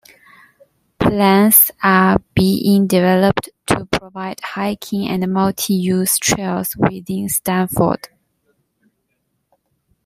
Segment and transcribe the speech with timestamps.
[0.99, 8.09] Plans are being developed to provide hiking and multi-use trails within Stafford.